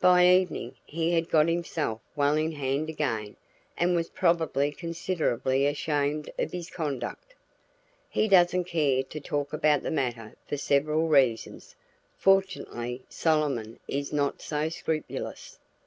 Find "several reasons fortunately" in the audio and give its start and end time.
10.56-13.02